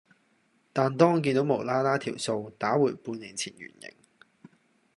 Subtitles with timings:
[0.73, 3.93] 但當見倒無啦啦條數打回半年前原形